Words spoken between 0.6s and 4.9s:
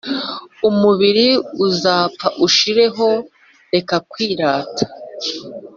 umubiri uzapfa ushireho reka kwirata